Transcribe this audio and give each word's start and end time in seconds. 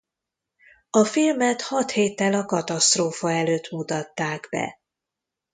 A 0.89 1.05
filmet 1.05 1.61
hat 1.61 1.91
héttel 1.91 2.33
a 2.33 2.45
katasztrófa 2.45 3.31
előtt 3.31 3.69
mutatták 3.71 4.47
be. 4.49 4.79